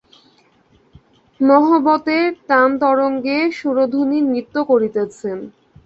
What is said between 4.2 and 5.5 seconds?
নৃত্য করিতেছেন।